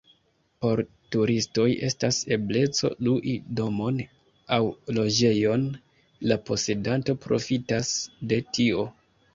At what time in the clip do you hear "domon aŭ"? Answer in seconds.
3.61-4.61